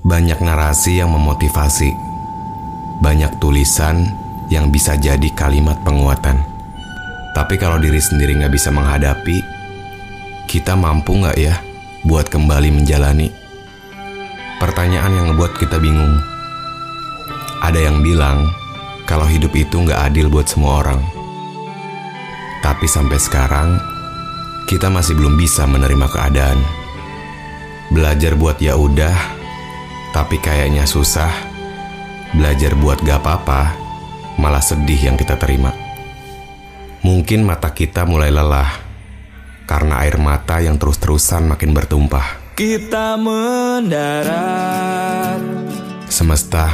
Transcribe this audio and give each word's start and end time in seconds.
Banyak 0.00 0.40
narasi 0.40 0.96
yang 0.96 1.12
memotivasi. 1.12 1.92
Banyak 3.04 3.36
tulisan 3.36 4.08
yang 4.48 4.72
bisa 4.72 4.96
jadi 4.96 5.28
kalimat 5.36 5.76
penguatan. 5.84 6.40
Tapi 7.36 7.60
kalau 7.60 7.76
diri 7.76 8.00
sendiri 8.00 8.32
nggak 8.32 8.48
bisa 8.48 8.72
menghadapi, 8.72 9.44
kita 10.48 10.72
mampu 10.72 11.20
nggak 11.20 11.36
ya 11.36 11.60
buat 12.08 12.32
kembali 12.32 12.80
menjalani? 12.80 13.28
Pertanyaan 14.56 15.20
yang 15.20 15.26
ngebuat 15.36 15.60
kita 15.60 15.76
bingung. 15.76 16.16
Ada 17.60 17.92
yang 17.92 18.00
bilang 18.00 18.48
kalau 19.04 19.28
hidup 19.28 19.52
itu 19.52 19.84
nggak 19.84 20.00
adil 20.08 20.32
buat 20.32 20.48
semua 20.48 20.80
orang. 20.80 21.04
Tapi 22.64 22.88
sampai 22.88 23.20
sekarang, 23.20 23.76
kita 24.64 24.88
masih 24.88 25.12
belum 25.12 25.36
bisa 25.36 25.68
menerima 25.68 26.08
keadaan. 26.08 26.60
Belajar 27.92 28.32
buat 28.36 28.56
ya 28.64 28.80
udah, 28.80 29.39
tapi 30.10 30.38
kayaknya 30.38 30.86
susah. 30.86 31.30
Belajar 32.30 32.78
buat 32.78 33.02
gak 33.02 33.26
apa-apa, 33.26 33.74
malah 34.38 34.62
sedih 34.62 35.10
yang 35.10 35.18
kita 35.18 35.34
terima. 35.34 35.74
Mungkin 37.02 37.42
mata 37.42 37.72
kita 37.74 38.06
mulai 38.06 38.30
lelah 38.30 38.70
karena 39.66 40.02
air 40.02 40.18
mata 40.18 40.60
yang 40.62 40.78
terus-terusan 40.78 41.50
makin 41.50 41.74
bertumpah. 41.74 42.54
Kita 42.54 43.16
mendarat 43.16 44.20
Semesta, 46.10 46.68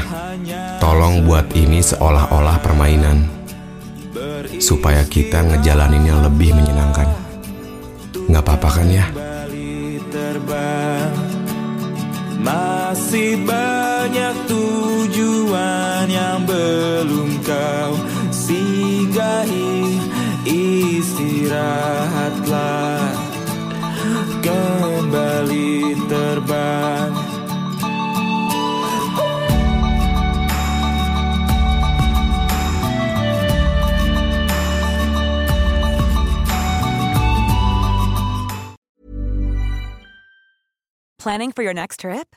tolong 0.81 1.23
buat 1.29 1.53
ini 1.55 1.85
seolah-olah 1.85 2.59
permainan 2.65 3.29
supaya 4.59 5.05
kita 5.05 5.45
ngejalaninnya 5.45 6.25
lebih 6.25 6.57
menyenangkan. 6.57 7.07
Nggak 8.27 8.43
apa-apa 8.43 8.81
kan 8.81 8.89
ya? 8.89 9.07
Masih 13.17 13.41
banyak 13.49 14.37
tujuan 14.45 16.05
yang 16.05 16.45
belum 16.45 17.41
kau 17.49 17.97
singgahi 18.29 19.97
Istirahatlah. 20.45 21.41
Kembali 24.45 25.97
terbang. 26.13 27.17
Planning 41.17 41.57
for 41.57 41.65
your 41.65 41.73
next 41.73 42.05
trip? 42.05 42.37